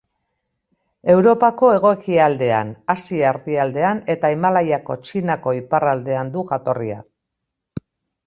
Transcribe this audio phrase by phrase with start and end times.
[1.15, 6.97] Europako hego-ekialdean, Asia erdialdean eta Himalaiako Txinako iparraldean du jatorria.